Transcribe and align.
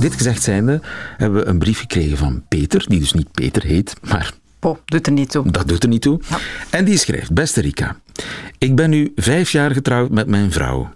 Dit 0.00 0.14
gezegd 0.14 0.42
zijnde 0.42 0.80
hebben 1.16 1.40
we 1.40 1.46
een 1.46 1.58
brief 1.58 1.78
gekregen 1.78 2.16
van 2.16 2.42
Peter, 2.48 2.84
die 2.88 2.98
dus 2.98 3.12
niet 3.12 3.32
Peter 3.32 3.62
heet, 3.62 3.94
maar 4.02 4.32
Oh, 4.60 4.78
doet 4.84 5.06
er 5.06 5.12
niet 5.12 5.30
toe. 5.30 5.50
dat 5.50 5.68
doet 5.68 5.82
er 5.82 5.88
niet 5.88 6.02
toe. 6.02 6.20
En 6.70 6.84
die 6.84 6.98
schrijft: 6.98 7.32
Beste 7.32 7.60
Rika, 7.60 7.96
ik 8.58 8.76
ben 8.76 8.90
nu 8.90 9.12
vijf 9.16 9.50
jaar 9.50 9.70
getrouwd 9.70 10.10
met 10.10 10.26
mijn 10.26 10.52
vrouw, 10.52 10.92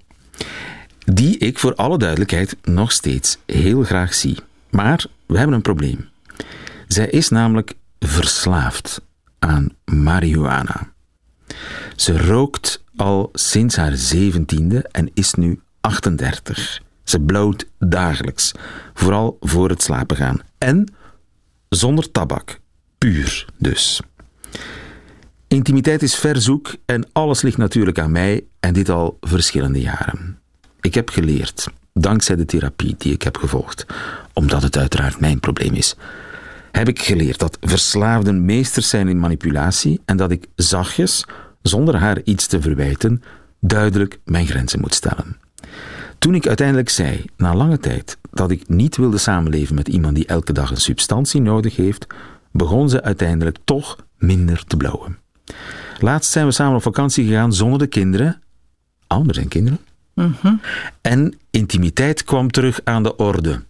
die 1.04 1.38
ik 1.38 1.58
voor 1.58 1.74
alle 1.74 1.98
duidelijkheid 1.98 2.56
nog 2.62 2.92
steeds 2.92 3.38
heel 3.46 3.82
graag 3.82 4.14
zie. 4.14 4.36
Maar 4.70 5.04
we 5.26 5.36
hebben 5.38 5.56
een 5.56 5.62
probleem. 5.62 6.08
Zij 6.88 7.06
is 7.08 7.28
namelijk 7.28 7.74
verslaafd 7.98 9.00
aan 9.38 9.68
marihuana. 9.84 10.92
Ze 11.96 12.26
rookt 12.26 12.84
al 12.96 13.28
sinds 13.32 13.76
haar 13.76 13.96
zeventiende 13.96 14.88
en 14.90 15.10
is 15.14 15.34
nu 15.34 15.60
38. 15.80 16.80
Ze 17.04 17.20
bloot 17.20 17.66
dagelijks, 17.78 18.52
vooral 18.94 19.36
voor 19.40 19.68
het 19.68 19.82
slapen 19.82 20.16
gaan. 20.16 20.40
En 20.58 20.94
zonder 21.68 22.10
tabak, 22.10 22.60
puur 22.98 23.46
dus. 23.58 24.00
Intimiteit 25.48 26.02
is 26.02 26.14
verzoek 26.14 26.74
en 26.84 27.06
alles 27.12 27.42
ligt 27.42 27.56
natuurlijk 27.56 27.98
aan 27.98 28.12
mij 28.12 28.44
en 28.60 28.72
dit 28.72 28.88
al 28.88 29.16
verschillende 29.20 29.80
jaren. 29.80 30.38
Ik 30.80 30.94
heb 30.94 31.08
geleerd, 31.08 31.68
dankzij 31.92 32.36
de 32.36 32.44
therapie 32.44 32.94
die 32.98 33.12
ik 33.12 33.22
heb 33.22 33.36
gevolgd, 33.36 33.86
omdat 34.32 34.62
het 34.62 34.76
uiteraard 34.76 35.20
mijn 35.20 35.40
probleem 35.40 35.74
is, 35.74 35.96
heb 36.72 36.88
ik 36.88 37.02
geleerd 37.02 37.38
dat 37.38 37.58
verslaafden 37.60 38.44
meesters 38.44 38.88
zijn 38.88 39.08
in 39.08 39.18
manipulatie 39.18 40.00
en 40.04 40.16
dat 40.16 40.30
ik 40.30 40.46
zachtjes, 40.56 41.24
zonder 41.62 41.96
haar 41.96 42.20
iets 42.24 42.46
te 42.46 42.60
verwijten, 42.60 43.22
duidelijk 43.60 44.18
mijn 44.24 44.46
grenzen 44.46 44.80
moet 44.80 44.94
stellen. 44.94 45.36
Toen 46.22 46.34
ik 46.34 46.46
uiteindelijk 46.46 46.88
zei, 46.88 47.24
na 47.36 47.54
lange 47.54 47.78
tijd, 47.78 48.18
dat 48.30 48.50
ik 48.50 48.68
niet 48.68 48.96
wilde 48.96 49.18
samenleven 49.18 49.74
met 49.74 49.88
iemand 49.88 50.14
die 50.14 50.26
elke 50.26 50.52
dag 50.52 50.70
een 50.70 50.76
substantie 50.76 51.40
nodig 51.40 51.76
heeft, 51.76 52.06
begon 52.50 52.88
ze 52.88 53.02
uiteindelijk 53.02 53.56
toch 53.64 53.96
minder 54.18 54.64
te 54.64 54.76
blauwen. 54.76 55.18
Laatst 55.98 56.32
zijn 56.32 56.46
we 56.46 56.52
samen 56.52 56.76
op 56.76 56.82
vakantie 56.82 57.26
gegaan 57.26 57.52
zonder 57.52 57.78
de 57.78 57.86
kinderen. 57.86 58.42
Er 59.06 59.34
zijn 59.34 59.48
kinderen. 59.48 59.78
En 61.00 61.38
intimiteit 61.50 62.24
kwam 62.24 62.50
terug 62.50 62.80
aan 62.84 63.02
de 63.02 63.16
orde. 63.16 63.62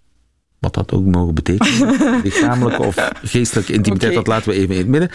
Wat 0.63 0.75
dat 0.75 0.93
ook 0.93 1.05
mogen 1.05 1.35
betekenen. 1.35 1.97
Lichamelijke 2.25 2.83
of 2.83 3.11
geestelijke 3.23 3.73
intimiteit, 3.73 4.15
dat 4.15 4.27
laten 4.27 4.51
we 4.51 4.57
even 4.57 4.75
in 4.75 4.81
het 4.81 4.89
midden. 4.89 5.11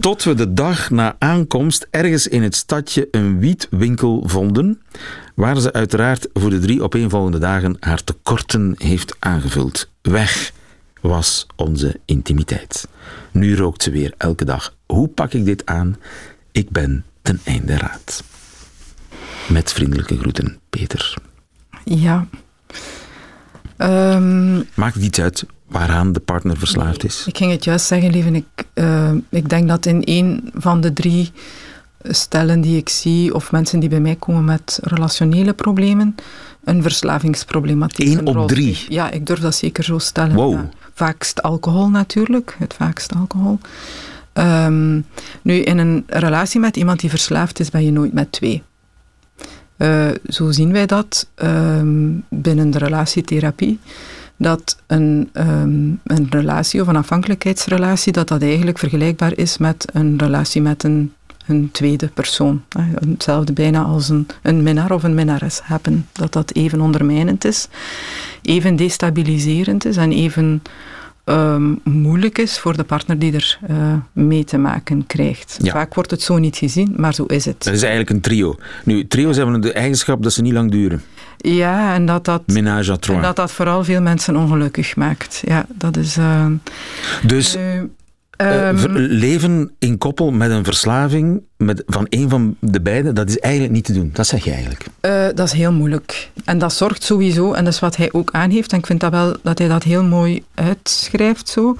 Tot 0.00 0.24
we 0.24 0.34
de 0.34 0.52
dag 0.52 0.90
na 0.90 1.16
aankomst 1.18 1.86
ergens 1.90 2.28
in 2.28 2.42
het 2.42 2.54
stadje 2.54 3.08
een 3.10 3.38
wietwinkel 3.38 4.22
vonden, 4.26 4.82
waar 5.34 5.60
ze 5.60 5.72
uiteraard 5.72 6.28
voor 6.32 6.50
de 6.50 6.58
drie 6.58 6.82
opeenvolgende 6.82 7.38
dagen 7.38 7.76
haar 7.80 8.04
tekorten 8.04 8.74
heeft 8.78 9.16
aangevuld. 9.18 9.90
Weg 10.02 10.52
was 11.00 11.46
onze 11.56 12.00
intimiteit. 12.04 12.88
Nu 13.30 13.56
rookt 13.56 13.82
ze 13.82 13.90
weer 13.90 14.14
elke 14.16 14.44
dag. 14.44 14.74
Hoe 14.86 15.08
pak 15.08 15.32
ik 15.32 15.44
dit 15.44 15.66
aan? 15.66 15.96
Ik 16.52 16.70
ben 16.70 17.04
ten 17.22 17.40
einde 17.44 17.76
raad. 17.76 18.24
Met 19.48 19.72
vriendelijke 19.72 20.18
groeten, 20.18 20.58
Peter. 20.70 21.14
Ja. 21.84 22.26
Ehm, 23.80 24.56
Maakt 24.74 24.94
het 24.94 25.04
iets 25.04 25.20
uit 25.20 25.44
waaraan 25.68 26.12
de 26.12 26.20
partner 26.20 26.56
verslaafd 26.56 27.04
is? 27.04 27.26
ik 27.26 27.36
ging 27.36 27.50
het 27.50 27.64
juist 27.64 27.86
zeggen, 27.86 28.10
lieve. 28.10 28.30
Ik, 28.30 28.64
eh, 28.74 29.12
ik 29.28 29.48
denk 29.48 29.68
dat 29.68 29.86
in 29.86 30.04
één 30.04 30.50
van 30.54 30.80
de 30.80 30.92
drie 30.92 31.32
stellen 32.02 32.60
die 32.60 32.76
ik 32.76 32.88
zie, 32.88 33.34
of 33.34 33.52
mensen 33.52 33.80
die 33.80 33.88
bij 33.88 34.00
mij 34.00 34.16
komen 34.16 34.44
met 34.44 34.78
relationele 34.82 35.52
problemen, 35.52 36.14
een 36.64 36.82
verslavingsproblematiek 36.82 38.18
Eén 38.18 38.26
op 38.26 38.48
drie? 38.48 38.86
Ja, 38.88 39.10
ik 39.10 39.26
durf 39.26 39.40
dat 39.40 39.54
zeker 39.54 39.84
zo 39.84 39.98
stellen. 39.98 40.34
Wow. 40.34 40.52
Ja. 40.52 40.68
Vaakst 40.94 41.42
alcohol 41.42 41.88
natuurlijk, 41.88 42.56
het 42.58 42.74
vaakst 42.74 43.14
alcohol. 43.14 43.58
Ehm, 44.32 45.00
nu, 45.42 45.54
in 45.54 45.78
een 45.78 46.04
relatie 46.06 46.60
met 46.60 46.76
iemand 46.76 47.00
die 47.00 47.10
verslaafd 47.10 47.60
is, 47.60 47.70
ben 47.70 47.84
je 47.84 47.92
nooit 47.92 48.12
met 48.12 48.32
twee. 48.32 48.62
Eh, 49.80 50.08
zo 50.28 50.50
zien 50.50 50.72
wij 50.72 50.86
dat 50.86 51.28
ehm, 51.34 52.08
binnen 52.28 52.70
de 52.70 52.78
relatietherapie. 52.78 53.78
Dat 54.36 54.76
een, 54.86 55.28
ehm, 55.32 55.88
een 56.04 56.26
relatie 56.30 56.80
of 56.80 56.86
een 56.86 56.96
afhankelijkheidsrelatie, 56.96 58.12
dat 58.12 58.28
dat 58.28 58.42
eigenlijk 58.42 58.78
vergelijkbaar 58.78 59.36
is 59.36 59.58
met 59.58 59.86
een 59.92 60.18
relatie 60.18 60.62
met 60.62 60.82
een, 60.82 61.12
een 61.46 61.68
tweede 61.72 62.06
persoon. 62.06 62.62
Eh, 62.68 62.84
Hetzelfde 63.08 63.52
bijna 63.52 63.82
als 63.82 64.08
een, 64.08 64.26
een 64.42 64.62
minnaar 64.62 64.92
of 64.92 65.02
een 65.02 65.14
minnares 65.14 65.60
hebben. 65.62 66.06
Dat 66.12 66.32
dat 66.32 66.54
even 66.54 66.80
ondermijnend 66.80 67.44
is, 67.44 67.68
even 68.42 68.76
destabiliserend 68.76 69.84
is 69.84 69.96
en 69.96 70.12
even 70.12 70.62
ehm, 71.30 71.72
moeilijk 71.84 72.38
is 72.38 72.58
voor 72.58 72.76
de 72.76 72.84
partner 72.84 73.18
die 73.18 73.32
er 73.32 73.58
eh, 73.68 73.94
mee 74.12 74.44
te 74.44 74.58
maken 74.58 75.06
krijgt. 75.06 75.58
Ja. 75.62 75.72
Vaak 75.72 75.94
wordt 75.94 76.10
het 76.10 76.22
zo 76.22 76.38
niet 76.38 76.56
gezien, 76.56 76.94
maar 76.96 77.14
zo 77.14 77.24
is 77.24 77.44
het. 77.44 77.64
Dat 77.64 77.74
is 77.74 77.80
eigenlijk 77.82 78.10
een 78.10 78.20
trio. 78.20 78.56
Nu, 78.84 79.06
trio's 79.06 79.36
hebben 79.36 79.60
de 79.60 79.72
eigenschap 79.72 80.22
dat 80.22 80.32
ze 80.32 80.42
niet 80.42 80.52
lang 80.52 80.70
duren. 80.70 81.02
Ja, 81.36 81.94
en 81.94 82.06
dat 82.06 82.24
dat, 82.24 82.42
Ménage 82.46 82.92
à 82.92 82.96
en 83.14 83.22
dat 83.22 83.36
dat 83.36 83.52
vooral 83.52 83.84
veel 83.84 84.00
mensen 84.00 84.36
ongelukkig 84.36 84.96
maakt. 84.96 85.42
Ja, 85.46 85.66
dat 85.74 85.96
is... 85.96 86.16
eh, 86.16 86.46
Dus 87.26 87.56
nu, 87.56 87.90
eh, 88.40 88.68
ehm, 88.68 88.76
ver- 88.76 88.90
leven 89.00 89.70
in 89.78 89.98
koppel 89.98 90.30
met 90.30 90.50
een 90.50 90.64
verslaving 90.64 91.42
met, 91.56 91.82
van 91.86 92.06
een 92.08 92.28
van 92.28 92.56
de 92.60 92.80
beiden, 92.80 93.14
dat 93.14 93.28
is 93.28 93.38
eigenlijk 93.38 93.72
niet 93.74 93.84
te 93.84 93.92
doen. 93.92 94.10
Dat 94.12 94.26
zeg 94.26 94.44
je 94.44 94.50
eigenlijk. 94.50 94.84
eh, 95.00 95.26
dat 95.34 95.46
is 95.46 95.52
heel 95.52 95.72
moeilijk. 95.72 96.30
En 96.44 96.58
dat 96.58 96.72
zorgt 96.72 97.02
sowieso, 97.02 97.52
en 97.52 97.64
dat 97.64 97.72
is 97.72 97.80
wat 97.80 97.96
hij 97.96 98.08
ook 98.12 98.28
aangeeft, 98.32 98.72
en 98.72 98.78
ik 98.78 98.86
vind 98.86 99.00
dat 99.00 99.10
wel 99.10 99.36
dat 99.42 99.58
hij 99.58 99.68
dat 99.68 99.82
heel 99.82 100.04
mooi 100.04 100.42
uitschrijft 100.54 101.48
zo, 101.48 101.76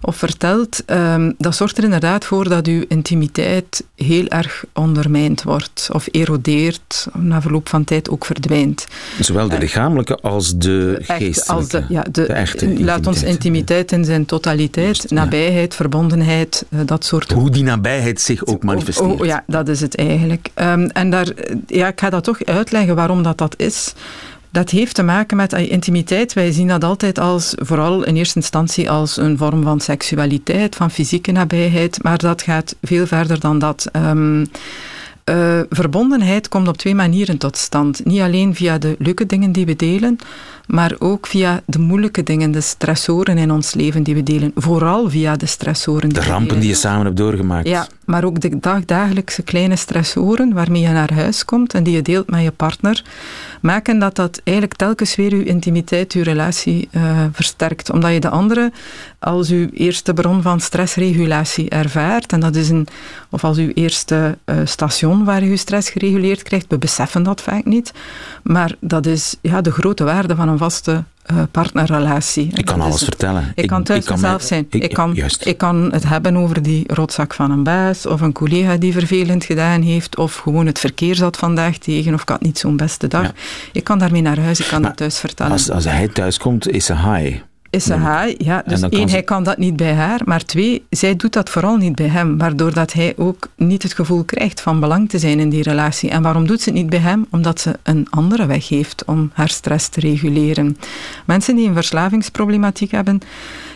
of 0.00 0.16
vertelt, 0.16 0.82
ehm, 0.86 1.32
dat 1.38 1.56
zorgt 1.56 1.78
er 1.78 1.84
inderdaad 1.84 2.24
voor 2.24 2.48
dat 2.48 2.66
uw 2.66 2.84
intimiteit 2.88 3.84
heel 3.96 4.26
erg 4.28 4.64
ondermijnd 4.74 5.42
wordt, 5.42 5.88
of 5.92 6.08
erodeert, 6.10 7.06
na 7.18 7.40
verloop 7.42 7.68
van 7.68 7.84
tijd 7.84 8.10
ook 8.10 8.24
verdwijnt. 8.24 8.86
Zowel 9.20 9.48
de 9.48 9.58
lichamelijke 9.58 10.18
als 10.20 10.56
de 10.56 10.96
Echt, 10.98 11.12
geestelijke. 11.22 11.52
als 11.52 11.68
de, 11.68 11.84
ja, 11.88 12.02
de, 12.02 12.10
de 12.10 12.26
echte 12.26 12.66
laat 12.66 13.06
ons 13.06 13.22
intimiteit. 13.22 13.34
intimiteit 13.34 13.92
in 13.92 14.04
zijn 14.04 14.24
totaliteit, 14.26 14.84
Juist, 14.84 15.10
ja. 15.10 15.16
nabijheid, 15.16 15.74
verbondenheid, 16.08 16.64
eh, 16.70 16.80
dat 16.84 17.04
soort 17.04 17.32
Hoe 17.32 17.50
die 17.50 17.62
nabijheid 17.62 18.20
zich 18.20 18.46
ook 18.46 18.62
manifesteert. 18.62 19.12
Oh, 19.12 19.20
oh, 19.20 19.26
ja, 19.26 19.44
dat 19.46 19.68
is 19.68 19.80
het 19.80 19.96
eigenlijk. 19.96 20.48
Ehm, 20.54 20.84
en 20.84 21.10
daar, 21.10 21.28
eh, 21.28 21.56
ja, 21.66 21.88
ik 21.88 22.00
ga 22.00 22.10
dat 22.10 22.24
toch 22.24 22.44
uitleggen 22.44 22.94
waarom 22.94 23.22
dat, 23.22 23.38
dat 23.38 23.54
is. 23.58 23.94
Dat 24.50 24.70
heeft 24.70 24.94
te 24.94 25.02
maken 25.02 25.36
met 25.36 25.52
eh, 25.52 25.70
intimiteit. 25.70 26.32
Wij 26.32 26.52
zien 26.52 26.68
dat 26.68 26.84
altijd 26.84 27.18
als, 27.18 27.54
vooral 27.56 28.04
in 28.04 28.16
eerste 28.16 28.38
instantie, 28.38 28.90
als 28.90 29.16
een 29.16 29.38
vorm 29.38 29.62
van 29.62 29.80
seksualiteit, 29.80 30.76
van 30.76 30.90
fysieke 30.90 31.32
nabijheid. 31.32 32.02
Maar 32.02 32.18
dat 32.18 32.42
gaat 32.42 32.76
veel 32.82 33.06
verder 33.06 33.40
dan 33.40 33.58
dat. 33.58 33.88
Ehm, 33.92 34.44
eh, 35.24 35.60
verbondenheid 35.68 36.48
komt 36.48 36.68
op 36.68 36.76
twee 36.76 36.94
manieren 36.94 37.38
tot 37.38 37.56
stand. 37.56 38.04
Niet 38.04 38.20
alleen 38.20 38.54
via 38.54 38.78
de 38.78 38.94
leuke 38.98 39.26
dingen 39.26 39.52
die 39.52 39.66
we 39.66 39.76
delen, 39.76 40.18
maar 40.70 40.94
ook 40.98 41.26
via 41.26 41.62
de 41.66 41.78
moeilijke 41.78 42.22
dingen, 42.22 42.50
de 42.50 42.60
stressoren 42.60 43.38
in 43.38 43.50
ons 43.50 43.74
leven 43.74 44.02
die 44.02 44.14
we 44.14 44.22
delen. 44.22 44.52
Vooral 44.54 45.10
via 45.10 45.36
de 45.36 45.46
stressoren 45.46 46.08
die 46.08 46.18
De 46.18 46.24
rampen 46.24 46.46
delen. 46.46 46.60
die 46.60 46.68
je 46.68 46.76
samen 46.76 47.04
hebt 47.04 47.16
doorgemaakt. 47.16 47.68
Ja, 47.68 47.86
maar 48.04 48.24
ook 48.24 48.40
de 48.40 48.58
dagdagelijkse 48.58 49.42
kleine 49.42 49.76
stressoren 49.76 50.52
waarmee 50.52 50.82
je 50.82 50.88
naar 50.88 51.14
huis 51.14 51.44
komt 51.44 51.74
en 51.74 51.82
die 51.82 51.94
je 51.94 52.02
deelt 52.02 52.30
met 52.30 52.42
je 52.42 52.50
partner, 52.50 53.04
maken 53.60 53.98
dat 53.98 54.16
dat 54.16 54.40
eigenlijk 54.44 54.78
telkens 54.78 55.16
weer 55.16 55.36
je 55.36 55.44
intimiteit, 55.44 56.12
je 56.12 56.22
relatie 56.22 56.88
eh, 56.90 57.24
versterkt. 57.32 57.90
Omdat 57.90 58.12
je 58.12 58.20
de 58.20 58.28
andere 58.28 58.72
als 59.18 59.50
uw 59.50 59.68
eerste 59.72 60.14
bron 60.14 60.42
van 60.42 60.60
stressregulatie 60.60 61.68
ervaart. 61.68 62.32
En 62.32 62.40
dat 62.40 62.56
is 62.56 62.68
een, 62.68 62.86
of 63.30 63.44
als 63.44 63.56
uw 63.56 63.70
eerste 63.74 64.38
eh, 64.44 64.56
station 64.64 65.24
waar 65.24 65.44
je 65.44 65.50
je 65.50 65.56
stress 65.56 65.90
gereguleerd 65.90 66.42
krijgt. 66.42 66.66
We 66.68 66.78
beseffen 66.78 67.22
dat 67.22 67.40
vaak 67.40 67.64
niet. 67.64 67.92
Maar 68.42 68.74
dat 68.80 69.06
is 69.06 69.36
ja, 69.40 69.60
de 69.60 69.70
grote 69.70 70.04
waarde 70.04 70.36
van 70.36 70.48
een 70.48 70.58
vaste 70.60 71.04
uh, 71.32 71.42
partnerrelatie. 71.50 72.50
Ik 72.54 72.64
kan 72.64 72.80
alles 72.80 73.04
vertellen. 73.04 73.52
Ik, 73.54 73.66
kan 73.66 73.82
thuis 73.82 74.08
mezelf 74.08 74.42
zijn. 74.42 74.66
Ik, 74.70 74.92
kan, 74.92 75.16
ik 75.40 75.58
kan 75.58 75.92
het 75.92 76.08
hebben 76.08 76.36
over 76.36 76.62
die 76.62 76.84
rotzak 76.86 77.34
van 77.34 77.50
een 77.50 77.62
baas, 77.62 78.06
of 78.06 78.20
een 78.20 78.32
collega 78.32 78.76
die 78.76 78.92
vervelend 78.92 79.44
gedaan 79.44 79.82
heeft, 79.82 80.16
of 80.16 80.36
gewoon 80.36 80.66
het 80.66 80.78
verkeer 80.78 81.14
zat 81.14 81.36
vandaag 81.36 81.76
tegen, 81.78 82.14
of 82.14 82.22
ik 82.22 82.28
had 82.28 82.40
niet 82.40 82.58
zo'n 82.58 82.76
beste 82.76 83.08
dag. 83.08 83.32
Ik 83.72 83.84
kan 83.84 83.98
daarmee 83.98 84.22
naar 84.22 84.38
huis, 84.38 84.60
ik 84.60 84.66
kan 84.66 84.84
het 84.84 84.96
thuis 84.96 85.18
vertellen. 85.18 85.52
Als, 85.52 85.70
als 85.70 85.84
hij 85.84 86.08
thuis 86.08 86.38
komt, 86.38 86.68
is 86.68 86.84
ze 86.84 86.94
high 86.94 87.40
is 87.70 87.84
ze 87.84 87.94
hij. 87.94 88.34
Ja, 88.38 88.62
dus 88.66 88.80
één, 88.80 89.08
hij 89.08 89.22
kan 89.22 89.42
dat 89.42 89.58
niet 89.58 89.76
bij 89.76 89.94
haar. 89.94 90.20
Maar 90.24 90.44
twee, 90.44 90.84
zij 90.90 91.16
doet 91.16 91.32
dat 91.32 91.50
vooral 91.50 91.76
niet 91.76 91.94
bij 91.94 92.06
hem. 92.06 92.38
Waardoor 92.38 92.74
dat 92.74 92.92
hij 92.92 93.12
ook 93.16 93.48
niet 93.56 93.82
het 93.82 93.92
gevoel 93.92 94.24
krijgt 94.24 94.60
van 94.60 94.80
belang 94.80 95.08
te 95.08 95.18
zijn 95.18 95.40
in 95.40 95.48
die 95.48 95.62
relatie. 95.62 96.10
En 96.10 96.22
waarom 96.22 96.46
doet 96.46 96.60
ze 96.60 96.68
het 96.70 96.78
niet 96.78 96.90
bij 96.90 96.98
hem? 96.98 97.26
Omdat 97.30 97.60
ze 97.60 97.78
een 97.82 98.06
andere 98.10 98.46
weg 98.46 98.68
heeft 98.68 99.04
om 99.04 99.30
haar 99.34 99.48
stress 99.48 99.88
te 99.88 100.00
reguleren. 100.00 100.76
Mensen 101.26 101.56
die 101.56 101.68
een 101.68 101.74
verslavingsproblematiek 101.74 102.90
hebben, 102.90 103.20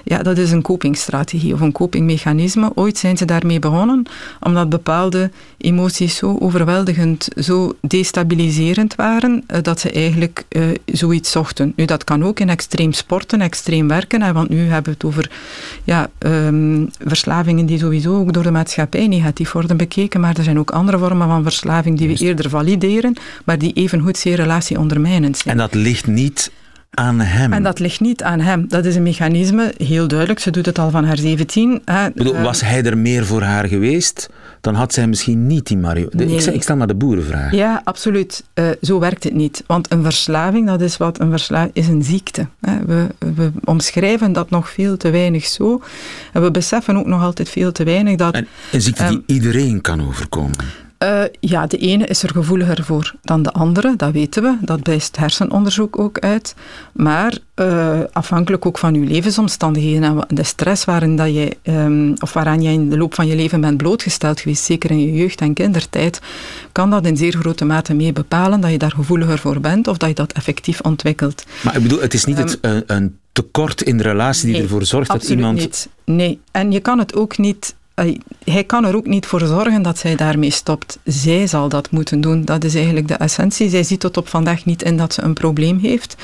ja, 0.04 0.22
dat 0.22 0.38
is 0.38 0.50
een 0.50 0.62
copingstrategie 0.62 1.52
of 1.52 1.60
een 1.60 1.72
copingmechanisme. 1.72 2.70
Ooit 2.74 2.98
zijn 2.98 3.16
ze 3.16 3.24
daarmee 3.24 3.58
begonnen, 3.58 4.06
omdat 4.40 4.68
bepaalde 4.68 5.30
emoties 5.58 6.16
zo 6.16 6.36
overweldigend, 6.40 7.28
zo 7.36 7.76
destabiliserend 7.80 8.94
waren, 8.94 9.44
eh, 9.46 9.62
dat 9.62 9.80
ze 9.80 9.90
eigenlijk 9.90 10.44
uh, 10.48 10.64
zoiets 10.84 11.30
zochten. 11.30 11.72
Nu, 11.76 11.84
dat 11.84 12.04
kan 12.04 12.24
ook 12.24 12.40
in 12.40 12.48
extreem 12.48 12.92
sporten, 12.92 13.40
extreem 13.40 13.83
werken, 13.88 14.22
hè, 14.22 14.32
want 14.32 14.48
nu 14.48 14.58
hebben 14.58 14.84
we 14.84 14.90
het 14.90 15.04
over 15.04 15.30
ja, 15.84 16.08
um, 16.18 16.90
verslavingen 16.98 17.66
die 17.66 17.78
sowieso 17.78 18.16
ook 18.16 18.32
door 18.32 18.42
de 18.42 18.50
maatschappij 18.50 19.06
negatief 19.06 19.52
worden 19.52 19.76
bekeken, 19.76 20.20
maar 20.20 20.36
er 20.36 20.44
zijn 20.44 20.58
ook 20.58 20.70
andere 20.70 20.98
vormen 20.98 21.28
van 21.28 21.42
verslaving 21.42 21.98
die 21.98 22.08
we 22.08 22.14
eerder 22.14 22.50
valideren, 22.50 23.16
maar 23.44 23.58
die 23.58 23.72
evengoed 23.72 24.16
zeer 24.16 24.36
relatie 24.36 24.78
ondermijnend 24.78 25.38
zijn. 25.38 25.54
En 25.54 25.60
dat 25.60 25.74
ligt 25.74 26.06
niet 26.06 26.50
aan 26.94 27.20
hem. 27.20 27.52
En 27.52 27.62
dat 27.62 27.78
ligt 27.78 28.00
niet 28.00 28.22
aan 28.22 28.40
hem. 28.40 28.64
Dat 28.68 28.84
is 28.84 28.96
een 28.96 29.02
mechanisme, 29.02 29.74
heel 29.76 30.08
duidelijk. 30.08 30.38
Ze 30.38 30.50
doet 30.50 30.66
het 30.66 30.78
al 30.78 30.90
van 30.90 31.04
haar 31.04 31.18
17. 31.18 31.82
Bedoel, 32.14 32.40
was 32.40 32.60
hij 32.60 32.82
er 32.82 32.98
meer 32.98 33.26
voor 33.26 33.42
haar 33.42 33.68
geweest, 33.68 34.28
dan 34.60 34.74
had 34.74 34.92
zij 34.92 35.06
misschien 35.06 35.46
niet 35.46 35.66
die 35.66 35.76
Mario. 35.76 36.08
Nee. 36.10 36.28
Ik, 36.28 36.44
ik, 36.44 36.62
stel 36.62 36.76
maar 36.76 36.86
de 36.86 36.94
boerenvraag. 36.94 37.52
Ja, 37.52 37.80
absoluut. 37.84 38.44
Uh, 38.54 38.68
zo 38.82 38.98
werkt 38.98 39.24
het 39.24 39.34
niet. 39.34 39.64
Want 39.66 39.92
een 39.92 40.02
verslaving, 40.02 40.66
dat 40.66 40.80
is 40.80 40.96
wat 40.96 41.20
een 41.20 41.30
verslaving 41.30 41.74
is 41.74 41.88
een 41.88 42.02
ziekte. 42.02 42.46
We, 42.86 43.06
we, 43.34 43.52
omschrijven 43.64 44.32
dat 44.32 44.50
nog 44.50 44.70
veel 44.70 44.96
te 44.96 45.10
weinig 45.10 45.44
zo. 45.44 45.82
En 46.32 46.42
we 46.42 46.50
beseffen 46.50 46.96
ook 46.96 47.06
nog 47.06 47.22
altijd 47.22 47.48
veel 47.48 47.72
te 47.72 47.84
weinig 47.84 48.16
dat. 48.16 48.34
En 48.34 48.46
een 48.72 48.82
ziekte 48.82 49.06
die 49.06 49.16
ehm, 49.16 49.22
iedereen 49.26 49.80
kan 49.80 50.06
overkomen. 50.06 50.56
Uh, 50.98 51.22
ja, 51.40 51.66
de 51.66 51.76
ene 51.76 52.06
is 52.06 52.22
er 52.22 52.30
gevoeliger 52.30 52.84
voor 52.84 53.14
dan 53.22 53.42
de 53.42 53.52
andere, 53.52 53.94
dat 53.96 54.12
weten 54.12 54.42
we. 54.42 54.56
Dat 54.60 54.80
wijst 54.82 55.16
hersenonderzoek 55.16 55.98
ook 55.98 56.18
uit. 56.18 56.54
Maar 56.92 57.38
uh, 57.56 58.00
afhankelijk 58.12 58.66
ook 58.66 58.78
van 58.78 58.94
je 58.94 59.00
levensomstandigheden 59.06 60.02
en 60.02 60.36
de 60.36 60.42
stress 60.42 60.84
waarin 60.84 61.16
dat 61.16 61.34
je, 61.34 61.56
um, 61.62 62.14
of 62.18 62.32
waaraan 62.32 62.62
jij 62.62 62.72
in 62.72 62.90
de 62.90 62.98
loop 62.98 63.14
van 63.14 63.26
je 63.26 63.36
leven 63.36 63.60
bent 63.60 63.76
blootgesteld 63.76 64.40
geweest, 64.40 64.64
zeker 64.64 64.90
in 64.90 65.00
je 65.00 65.12
jeugd 65.12 65.40
en 65.40 65.54
kindertijd, 65.54 66.20
kan 66.72 66.90
dat 66.90 67.06
in 67.06 67.16
zeer 67.16 67.32
grote 67.32 67.64
mate 67.64 67.94
mee 67.94 68.12
bepalen 68.12 68.60
dat 68.60 68.70
je 68.70 68.78
daar 68.78 68.92
gevoeliger 68.92 69.38
voor 69.38 69.60
bent 69.60 69.88
of 69.88 69.96
dat 69.96 70.08
je 70.08 70.14
dat 70.14 70.32
effectief 70.32 70.80
ontwikkelt. 70.80 71.44
Maar 71.62 71.76
ik 71.76 71.82
bedoel, 71.82 72.00
het 72.00 72.14
is 72.14 72.24
niet 72.24 72.38
um, 72.38 72.44
het, 72.44 72.58
een, 72.60 72.82
een 72.86 73.18
tekort 73.32 73.82
in 73.82 73.96
de 73.96 74.02
relatie 74.02 74.52
die 74.52 74.62
ervoor 74.62 74.84
zorgt 74.84 75.10
dat 75.10 75.28
iemand... 75.28 75.58
Niet. 75.58 75.88
Nee, 76.04 76.40
en 76.50 76.72
je 76.72 76.80
kan 76.80 76.98
het 76.98 77.14
ook 77.14 77.38
niet 77.38 77.74
hij 78.44 78.64
kan 78.64 78.84
er 78.84 78.96
ook 78.96 79.06
niet 79.06 79.26
voor 79.26 79.40
zorgen 79.40 79.82
dat 79.82 79.98
zij 79.98 80.16
daarmee 80.16 80.50
stopt. 80.50 80.98
Zij 81.04 81.46
zal 81.46 81.68
dat 81.68 81.90
moeten 81.90 82.20
doen. 82.20 82.44
Dat 82.44 82.64
is 82.64 82.74
eigenlijk 82.74 83.08
de 83.08 83.14
essentie. 83.14 83.68
Zij 83.68 83.82
ziet 83.82 84.00
tot 84.00 84.16
op 84.16 84.28
vandaag 84.28 84.64
niet 84.64 84.82
in 84.82 84.96
dat 84.96 85.14
ze 85.14 85.22
een 85.22 85.34
probleem 85.34 85.78
heeft. 85.78 86.16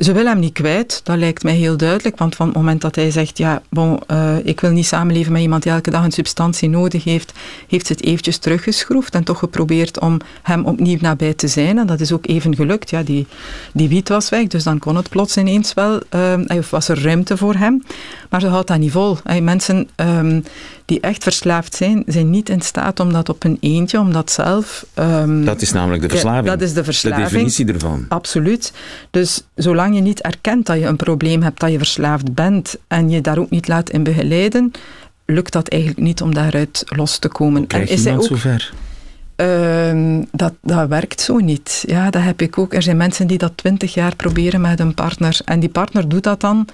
Ze 0.00 0.12
wil 0.12 0.26
hem 0.26 0.38
niet 0.38 0.52
kwijt, 0.52 1.00
dat 1.04 1.16
lijkt 1.16 1.42
mij 1.42 1.54
heel 1.54 1.76
duidelijk, 1.76 2.18
want 2.18 2.36
van 2.36 2.46
het 2.46 2.56
moment 2.56 2.80
dat 2.80 2.94
hij 2.94 3.10
zegt, 3.10 3.38
ja, 3.38 3.62
bon, 3.68 4.00
uh, 4.10 4.36
ik 4.42 4.60
wil 4.60 4.70
niet 4.70 4.86
samenleven 4.86 5.32
met 5.32 5.42
iemand 5.42 5.62
die 5.62 5.72
elke 5.72 5.90
dag 5.90 6.04
een 6.04 6.12
substantie 6.12 6.68
nodig 6.68 7.04
heeft, 7.04 7.32
heeft 7.68 7.86
ze 7.86 7.92
het 7.92 8.02
eventjes 8.02 8.38
teruggeschroefd 8.38 9.14
en 9.14 9.24
toch 9.24 9.38
geprobeerd 9.38 10.00
om 10.00 10.18
hem 10.42 10.64
opnieuw 10.64 10.98
nabij 11.00 11.34
te 11.34 11.48
zijn. 11.48 11.78
En 11.78 11.86
dat 11.86 12.00
is 12.00 12.12
ook 12.12 12.26
even 12.26 12.54
gelukt. 12.54 12.90
Ja, 12.90 13.02
die, 13.02 13.26
die 13.72 13.88
wiet 13.88 14.08
was 14.08 14.28
weg, 14.28 14.46
dus 14.46 14.64
dan 14.64 14.78
kon 14.78 14.96
het 14.96 15.08
plots 15.08 15.36
ineens 15.36 15.74
wel, 15.74 16.00
uh, 16.14 16.58
of 16.58 16.70
was 16.70 16.88
er 16.88 17.02
ruimte 17.02 17.36
voor 17.36 17.54
hem. 17.54 17.82
Maar 18.30 18.40
ze 18.40 18.46
houdt 18.46 18.68
dat 18.68 18.78
niet 18.78 18.92
vol. 18.92 19.16
Hey, 19.24 19.40
mensen 19.40 19.88
um, 19.96 20.44
die 20.90 21.00
echt 21.00 21.22
verslaafd 21.22 21.74
zijn, 21.74 22.02
zijn 22.06 22.30
niet 22.30 22.48
in 22.48 22.60
staat 22.60 23.00
om 23.00 23.12
dat 23.12 23.28
op 23.28 23.44
een 23.44 23.56
eentje, 23.60 23.98
om 23.98 24.12
dat 24.12 24.30
zelf... 24.30 24.86
Um, 24.94 25.44
dat 25.44 25.62
is 25.62 25.72
namelijk 25.72 26.02
de 26.02 26.08
verslaving. 26.08 26.44
Ja, 26.44 26.50
dat 26.50 26.62
is 26.62 26.72
de 26.72 26.84
verslaving. 26.84 27.28
De 27.28 27.32
definitie 27.32 27.66
ervan. 27.66 28.04
Absoluut. 28.08 28.72
Dus 29.10 29.42
zolang 29.54 29.94
je 29.94 30.00
niet 30.00 30.20
erkent 30.20 30.66
dat 30.66 30.78
je 30.78 30.86
een 30.86 30.96
probleem 30.96 31.42
hebt, 31.42 31.60
dat 31.60 31.70
je 31.70 31.78
verslaafd 31.78 32.34
bent, 32.34 32.76
en 32.88 33.10
je 33.10 33.20
daar 33.20 33.38
ook 33.38 33.50
niet 33.50 33.68
laat 33.68 33.90
in 33.90 34.02
begeleiden, 34.02 34.70
lukt 35.26 35.52
dat 35.52 35.68
eigenlijk 35.68 36.02
niet 36.02 36.22
om 36.22 36.34
daaruit 36.34 36.84
los 36.86 37.18
te 37.18 37.28
komen. 37.28 37.66
Krijg 37.66 37.88
en 37.88 37.94
is 37.94 38.04
hij 38.04 38.16
ook, 38.16 38.22
zover? 38.22 38.72
Uh, 39.36 40.18
dat, 40.32 40.52
dat 40.62 40.88
werkt 40.88 41.20
zo 41.20 41.36
niet. 41.36 41.84
Ja, 41.86 42.10
dat 42.10 42.22
heb 42.22 42.42
ik 42.42 42.58
ook. 42.58 42.74
Er 42.74 42.82
zijn 42.82 42.96
mensen 42.96 43.26
die 43.26 43.38
dat 43.38 43.52
twintig 43.54 43.94
jaar 43.94 44.16
proberen 44.16 44.60
met 44.60 44.80
een 44.80 44.94
partner. 44.94 45.40
En 45.44 45.60
die 45.60 45.68
partner 45.68 46.08
doet 46.08 46.22
dat 46.22 46.40
dan 46.40 46.66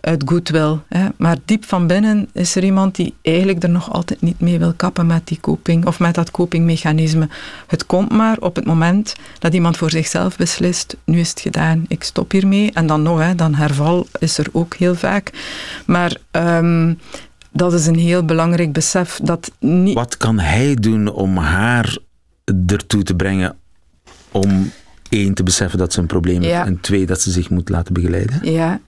uit 0.00 0.22
goodwill. 0.26 0.78
Hè. 0.88 1.08
Maar 1.16 1.36
diep 1.44 1.64
van 1.64 1.86
binnen 1.86 2.28
is 2.32 2.56
er 2.56 2.64
iemand 2.64 2.96
die 2.96 3.14
eigenlijk 3.22 3.62
er 3.62 3.70
nog 3.70 3.92
altijd 3.92 4.22
niet 4.22 4.40
mee 4.40 4.58
wil 4.58 4.72
kappen 4.72 5.06
met 5.06 5.26
die 5.26 5.40
coping 5.40 5.86
of 5.86 5.98
met 5.98 6.14
dat 6.14 6.30
copingmechanisme. 6.30 7.28
Het 7.66 7.86
komt 7.86 8.12
maar 8.12 8.36
op 8.38 8.56
het 8.56 8.64
moment 8.64 9.14
dat 9.38 9.54
iemand 9.54 9.76
voor 9.76 9.90
zichzelf 9.90 10.36
beslist, 10.36 10.96
nu 11.04 11.18
is 11.18 11.30
het 11.30 11.40
gedaan, 11.40 11.84
ik 11.88 12.02
stop 12.02 12.30
hiermee. 12.30 12.72
En 12.72 12.86
dan 12.86 13.02
nog, 13.02 13.20
hè, 13.20 13.34
dan 13.34 13.54
herval 13.54 14.06
is 14.18 14.38
er 14.38 14.46
ook 14.52 14.74
heel 14.74 14.94
vaak. 14.94 15.30
Maar 15.86 16.16
um, 16.30 16.98
dat 17.50 17.72
is 17.72 17.86
een 17.86 17.98
heel 17.98 18.24
belangrijk 18.24 18.72
besef. 18.72 19.20
Dat 19.22 19.52
niet... 19.58 19.94
Wat 19.94 20.16
kan 20.16 20.38
hij 20.38 20.74
doen 20.74 21.08
om 21.08 21.36
haar 21.36 21.98
ertoe 22.66 23.02
te 23.02 23.14
brengen 23.14 23.56
om 24.32 24.70
één, 25.08 25.34
te 25.34 25.42
beseffen 25.42 25.78
dat 25.78 25.92
ze 25.92 26.00
een 26.00 26.06
probleem 26.06 26.42
heeft 26.42 26.66
en 26.66 26.80
twee, 26.80 27.06
dat 27.06 27.20
ze 27.20 27.30
zich 27.30 27.50
moet 27.50 27.68
laten 27.68 27.94
begeleiden? 27.94 28.52
Ja, 28.52 28.80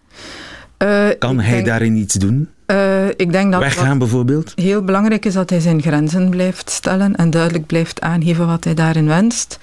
uh, 0.82 1.08
kan 1.18 1.40
hij 1.40 1.62
daarin 1.62 1.96
iets 1.96 2.14
doen? 2.14 2.48
Uh, 2.66 3.08
ik 3.08 3.32
denk 3.32 3.52
dat 3.52 3.60
Weggaan 3.60 3.98
bijvoorbeeld? 3.98 4.52
Heel 4.54 4.82
belangrijk 4.82 5.24
is 5.24 5.34
dat 5.34 5.50
hij 5.50 5.60
zijn 5.60 5.82
grenzen 5.82 6.28
blijft 6.28 6.70
stellen 6.70 7.16
en 7.16 7.30
duidelijk 7.30 7.66
blijft 7.66 8.00
aangeven 8.00 8.46
wat 8.46 8.64
hij 8.64 8.74
daarin 8.74 9.06
wenst. 9.06 9.58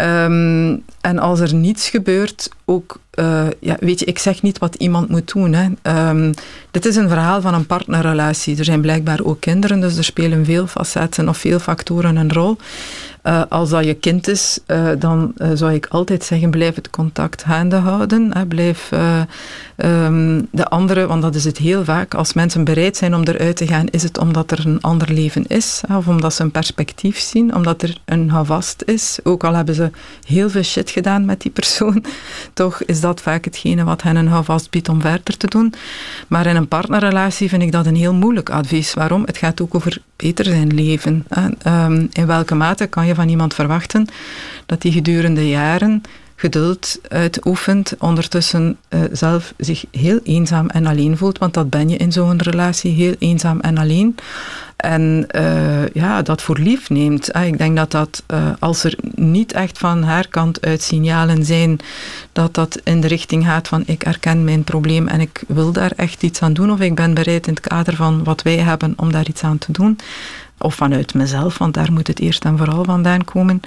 Um, 0.00 0.82
en 1.00 1.18
als 1.18 1.40
er 1.40 1.54
niets 1.54 1.88
gebeurt, 1.88 2.50
ook, 2.64 3.00
uh, 3.14 3.46
ja, 3.60 3.76
weet 3.80 4.00
je, 4.00 4.04
ik 4.04 4.18
zeg 4.18 4.42
niet 4.42 4.58
wat 4.58 4.74
iemand 4.74 5.08
moet 5.08 5.32
doen. 5.32 5.52
Hè. 5.52 5.68
Um, 6.08 6.34
dit 6.70 6.86
is 6.86 6.96
een 6.96 7.08
verhaal 7.08 7.40
van 7.40 7.54
een 7.54 7.66
partnerrelatie. 7.66 8.58
Er 8.58 8.64
zijn 8.64 8.80
blijkbaar 8.80 9.20
ook 9.22 9.40
kinderen, 9.40 9.80
dus 9.80 9.96
er 9.96 10.04
spelen 10.04 10.44
veel 10.44 10.66
facetten 10.66 11.28
of 11.28 11.38
veel 11.38 11.58
factoren 11.58 12.16
een 12.16 12.32
rol. 12.32 12.56
Uh, 13.28 13.42
als 13.48 13.70
dat 13.70 13.84
je 13.84 13.94
kind 13.94 14.28
is, 14.28 14.58
uh, 14.66 14.90
dan 14.98 15.32
uh, 15.36 15.50
zou 15.54 15.72
ik 15.72 15.86
altijd 15.86 16.24
zeggen: 16.24 16.50
blijf 16.50 16.74
het 16.74 16.90
contact 16.90 17.44
gaande 17.44 17.76
houden. 17.76 18.48
Blijf 18.48 18.90
um, 19.76 20.48
de 20.50 20.64
andere, 20.64 21.06
want 21.06 21.22
dat 21.22 21.34
is 21.34 21.44
het 21.44 21.58
heel 21.58 21.84
vaak. 21.84 22.14
Als 22.14 22.32
mensen 22.32 22.64
bereid 22.64 22.96
zijn 22.96 23.14
om 23.14 23.22
eruit 23.24 23.56
te 23.56 23.66
gaan, 23.66 23.86
is 23.86 24.02
het 24.02 24.18
omdat 24.18 24.50
er 24.50 24.66
een 24.66 24.80
ander 24.80 25.12
leven 25.12 25.46
is. 25.46 25.80
Of 25.88 26.08
omdat 26.08 26.34
ze 26.34 26.42
een 26.42 26.50
perspectief 26.50 27.18
zien, 27.18 27.54
omdat 27.54 27.82
er 27.82 27.96
een 28.04 28.30
houvast 28.30 28.82
is. 28.86 29.18
Ook 29.22 29.44
al 29.44 29.54
hebben 29.54 29.74
ze 29.74 29.90
heel 30.26 30.50
veel 30.50 30.62
shit 30.62 30.90
gedaan 30.90 31.24
met 31.24 31.40
die 31.40 31.50
persoon, 31.50 32.04
toch 32.52 32.82
is 32.82 33.00
dat 33.00 33.20
vaak 33.20 33.44
hetgene 33.44 33.84
wat 33.84 34.02
hen 34.02 34.16
een 34.16 34.28
houvast 34.28 34.70
biedt 34.70 34.88
om 34.88 35.00
verder 35.00 35.36
te 35.36 35.46
doen. 35.46 35.74
Maar 36.28 36.46
in 36.46 36.56
een 36.56 36.68
partnerrelatie 36.68 37.48
vind 37.48 37.62
ik 37.62 37.72
dat 37.72 37.86
een 37.86 37.96
heel 37.96 38.14
moeilijk 38.14 38.50
advies. 38.50 38.94
Waarom? 38.94 39.22
Het 39.24 39.36
gaat 39.36 39.60
ook 39.60 39.74
over 39.74 40.02
beter 40.22 40.44
zijn 40.44 40.74
leven. 40.74 41.26
Ehm, 41.62 42.06
in 42.12 42.26
welke 42.26 42.54
mate 42.54 42.86
kan 42.86 43.06
je 43.06 43.14
van 43.14 43.28
iemand 43.28 43.54
verwachten 43.54 44.06
dat 44.66 44.82
die 44.82 44.92
gedurende 44.92 45.48
jaren 45.48 46.02
geduld 46.36 47.00
uitoefent, 47.08 47.94
ondertussen 47.98 48.76
uh, 48.90 49.00
zelf 49.12 49.54
zich 49.56 49.84
heel 49.90 50.20
eenzaam 50.22 50.68
en 50.68 50.86
alleen 50.86 51.16
voelt, 51.16 51.38
want 51.38 51.54
dat 51.54 51.70
ben 51.70 51.88
je 51.88 51.96
in 51.96 52.12
zo'n 52.12 52.42
relatie, 52.42 52.92
heel 52.92 53.14
eenzaam 53.18 53.60
en 53.60 53.78
alleen. 53.78 54.16
En 54.78 55.26
uh, 55.36 55.88
ja, 55.88 56.22
dat 56.22 56.42
voor 56.42 56.58
lief 56.58 56.90
neemt. 56.90 57.32
Ah, 57.32 57.46
ik 57.46 57.58
denk 57.58 57.76
dat 57.76 57.90
dat, 57.90 58.22
uh, 58.32 58.50
als 58.58 58.84
er 58.84 58.98
niet 59.14 59.52
echt 59.52 59.78
van 59.78 60.02
haar 60.02 60.28
kant 60.28 60.60
uit 60.60 60.82
signalen 60.82 61.44
zijn, 61.44 61.78
dat 62.32 62.54
dat 62.54 62.80
in 62.84 63.00
de 63.00 63.06
richting 63.06 63.44
gaat 63.44 63.68
van 63.68 63.82
ik 63.86 64.04
erken 64.04 64.44
mijn 64.44 64.64
probleem 64.64 65.08
en 65.08 65.20
ik 65.20 65.42
wil 65.48 65.72
daar 65.72 65.92
echt 65.96 66.22
iets 66.22 66.42
aan 66.42 66.52
doen, 66.52 66.70
of 66.70 66.80
ik 66.80 66.94
ben 66.94 67.14
bereid 67.14 67.46
in 67.46 67.54
het 67.54 67.66
kader 67.66 67.96
van 67.96 68.24
wat 68.24 68.42
wij 68.42 68.58
hebben 68.58 68.92
om 68.96 69.12
daar 69.12 69.28
iets 69.28 69.42
aan 69.42 69.58
te 69.58 69.72
doen, 69.72 69.98
of 70.58 70.74
vanuit 70.74 71.14
mezelf, 71.14 71.58
want 71.58 71.74
daar 71.74 71.92
moet 71.92 72.06
het 72.06 72.20
eerst 72.20 72.44
en 72.44 72.58
vooral 72.58 72.84
vandaan 72.84 73.24
komen 73.24 73.60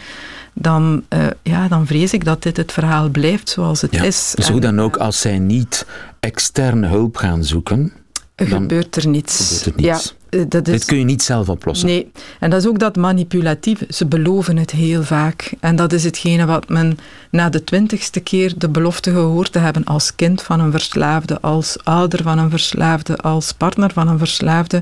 dan, 0.54 1.04
uh, 1.10 1.28
ja, 1.44 1.68
dan 1.68 1.88
vrees 1.88 2.14
ik 2.14 2.26
dat 2.26 2.44
dit 2.44 2.58
het 2.58 2.72
verhaal 2.72 3.10
blijft 3.10 3.50
zoals 3.50 3.82
het 3.82 4.04
is. 4.04 4.34
Dus 4.36 4.50
hoe 4.50 4.60
dan 4.60 4.82
ook, 4.82 4.98
als 4.98 5.22
zij 5.22 5.40
niet 5.40 5.86
externe 6.20 6.88
hulp 6.88 7.18
gaan 7.18 7.44
zoeken, 7.44 7.94
gebeurt 8.36 8.96
er 8.96 9.08
niets. 9.08 9.38
Gebeurt 9.48 9.66
er 9.66 9.74
niets. 9.76 10.04
Ja. 10.04 10.21
Eh, 10.32 10.42
dat 10.48 10.68
is... 10.68 10.74
Dit 10.74 10.86
kun 10.86 10.98
je 10.98 11.04
niet 11.04 11.24
zelf 11.24 11.50
oplossen. 11.50 11.88
Nee, 11.88 12.12
en 12.40 12.50
dat 12.50 12.62
is 12.62 12.68
ook 12.68 12.80
dat 12.80 12.96
manipulatief. 12.96 13.84
Ze 13.90 14.06
beloven 14.06 14.58
het 14.58 14.72
heel 14.72 15.04
vaak. 15.04 15.54
En 15.60 15.76
dat 15.76 15.94
is 15.94 16.04
hetgene 16.04 16.46
wat 16.46 16.70
men 16.70 16.98
na 17.30 17.50
de 17.50 17.64
twintigste 17.64 18.20
keer 18.20 18.54
de 18.58 18.70
belofte 18.70 19.12
gehoord 19.12 19.52
te 19.52 19.60
hebben 19.60 19.84
als 19.84 20.16
kind 20.16 20.42
van 20.42 20.60
een 20.60 20.72
verslaafde, 20.72 21.42
als 21.42 21.78
ouder 21.84 22.24
van 22.24 22.38
een 22.38 22.50
verslaafde, 22.50 23.18
als 23.18 23.52
partner 23.52 23.92
van 23.94 24.08
een 24.08 24.18
verslaafde 24.18 24.82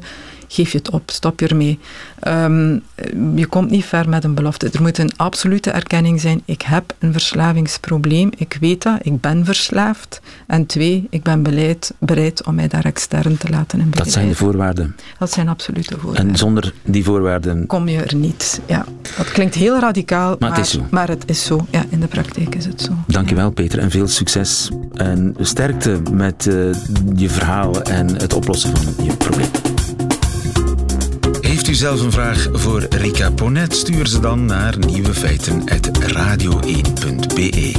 geef 0.52 0.72
je 0.72 0.78
het 0.78 0.90
op, 0.90 1.12
stop 1.12 1.40
je 1.40 1.48
ermee. 1.48 1.80
Um, 2.28 2.84
je 3.36 3.46
komt 3.46 3.70
niet 3.70 3.86
ver 3.86 4.10
met 4.10 4.24
een 4.24 4.34
belofte. 4.34 4.70
Er 4.70 4.82
moet 4.82 4.98
een 4.98 5.12
absolute 5.16 5.72
erkenning 5.72 6.22
zijn. 6.22 6.42
Ik 6.46 6.62
heb 6.62 6.94
een 7.00 7.12
verslavingsprobleem. 7.12 8.30
Ik 8.38 8.58
weet 8.60 8.84
dat. 8.84 9.00
Ik 9.02 9.22
ben 9.22 9.46
verslaafd. 9.46 10.22
En 10.48 10.66
twee, 10.66 11.08
ik 11.10 11.24
ben 11.24 11.44
bereid, 11.44 11.94
bereid 12.00 12.46
om 12.46 12.56
mij 12.56 12.68
daar 12.68 12.86
extern 12.86 13.38
te 13.38 13.50
laten 13.50 13.80
in 13.80 13.90
Dat 13.90 14.12
zijn 14.12 14.28
de 14.28 14.36
voorwaarden. 14.36 14.96
Dat 15.20 15.32
zijn 15.40 15.52
absolute 15.52 15.96
voorwaarden. 16.00 16.30
En 16.30 16.38
zonder 16.38 16.74
die 16.84 17.04
voorwaarden... 17.04 17.68
Kom 17.68 17.88
je 17.88 18.04
er 18.04 18.16
niet. 18.16 18.62
Ja. 18.66 18.86
Dat 19.18 19.32
klinkt 19.32 19.56
heel 19.56 19.80
radicaal, 19.80 20.36
maar, 20.40 20.50
maar, 20.50 20.58
het, 20.58 20.66
is 20.66 20.72
zo. 20.72 20.86
maar 20.92 21.08
het 21.08 21.24
is 21.26 21.46
zo. 21.46 21.66
Ja, 21.70 21.84
in 21.90 22.00
de 22.00 22.08
praktijk 22.08 22.56
is 22.56 22.66
het 22.66 22.82
zo. 22.82 22.92
Dankjewel 23.08 23.52
Peter 23.52 23.80
en 23.80 23.92
veel 23.92 24.08
succes. 24.08 24.70
En 24.94 25.36
sterkte 25.40 26.02
met 26.12 26.46
uh, 26.46 26.54
je 27.16 27.30
verhaal 27.30 27.82
en 27.82 28.08
het 28.08 28.34
oplossen 28.34 28.78
van 28.78 29.06
je 29.06 29.16
probleem. 29.16 29.50
Heeft 31.42 31.68
u 31.68 31.74
zelf 31.74 32.02
een 32.02 32.12
vraag 32.12 32.48
voor 32.52 32.86
Rika 32.90 33.32
Ponet? 33.32 33.76
Stuur 33.76 34.08
ze 34.08 34.20
dan 34.20 34.46
naar 34.46 34.78
nieuwefeiten.radio1.be. 34.78 37.74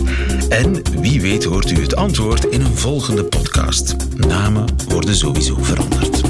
En 0.49 0.83
wie 1.01 1.21
weet 1.21 1.45
hoort 1.45 1.71
u 1.71 1.83
het 1.83 1.97
antwoord 1.97 2.45
in 2.45 2.61
een 2.61 2.77
volgende 2.77 3.25
podcast. 3.25 3.97
Namen 4.17 4.65
worden 4.89 5.17
sowieso 5.17 5.57
veranderd. 5.61 6.30